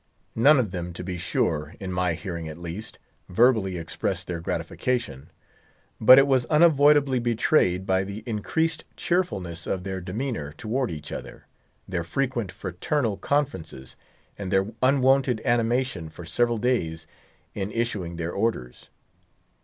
None 0.35 0.57
of 0.57 0.71
them, 0.71 0.93
to 0.93 1.03
be 1.03 1.19
sure, 1.19 1.75
in 1.79 1.93
my 1.93 2.15
hearing 2.15 2.47
at 2.49 2.57
least, 2.57 2.97
verbally 3.29 3.77
expressed 3.77 4.25
their 4.25 4.39
gratification; 4.39 5.29
but 5.99 6.17
it 6.17 6.25
was 6.25 6.47
unavoidably 6.47 7.19
betrayed 7.19 7.85
by 7.85 8.03
the 8.03 8.23
increased 8.25 8.83
cheerfulness 8.97 9.67
of 9.67 9.83
their 9.83 10.01
demeanour 10.01 10.55
toward 10.57 10.89
each 10.89 11.11
other, 11.11 11.45
their 11.87 12.03
frequent 12.03 12.51
fraternal 12.51 13.15
conferences, 13.15 13.95
and 14.39 14.51
their 14.51 14.71
unwonted 14.81 15.39
animation 15.45 16.09
for 16.09 16.25
several 16.25 16.57
clays 16.57 17.05
in 17.53 17.71
issuing 17.71 18.15
their 18.15 18.31
orders. 18.31 18.89